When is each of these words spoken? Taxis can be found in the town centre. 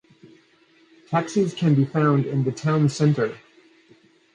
Taxis 1.11 1.53
can 1.53 1.75
be 1.75 1.85
found 1.85 2.25
in 2.25 2.43
the 2.43 2.51
town 2.51 2.89
centre. 2.89 3.37